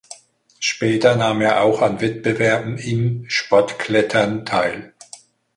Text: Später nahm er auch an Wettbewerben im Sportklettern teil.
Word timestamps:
Später 0.59 1.15
nahm 1.15 1.41
er 1.41 1.61
auch 1.61 1.83
an 1.83 2.01
Wettbewerben 2.01 2.79
im 2.79 3.23
Sportklettern 3.29 4.47
teil. 4.47 4.95